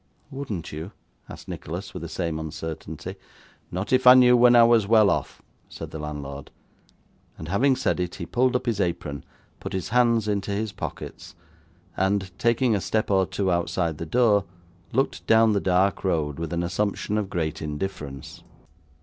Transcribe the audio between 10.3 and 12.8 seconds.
his pockets, and, taking